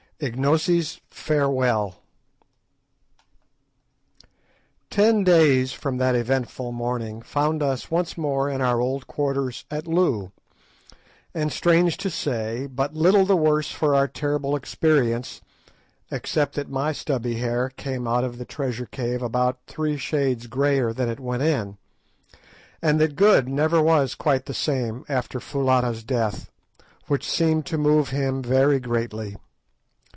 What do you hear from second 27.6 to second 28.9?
to move him very